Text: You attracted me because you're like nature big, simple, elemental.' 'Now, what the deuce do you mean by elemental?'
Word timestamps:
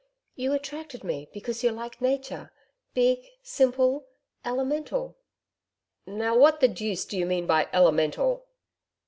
You 0.35 0.53
attracted 0.53 1.03
me 1.03 1.29
because 1.31 1.61
you're 1.61 1.71
like 1.73 2.01
nature 2.01 2.51
big, 2.95 3.23
simple, 3.43 4.07
elemental.' 4.43 5.15
'Now, 6.07 6.35
what 6.35 6.59
the 6.59 6.67
deuce 6.67 7.05
do 7.05 7.19
you 7.19 7.27
mean 7.27 7.45
by 7.45 7.69
elemental?' 7.71 8.47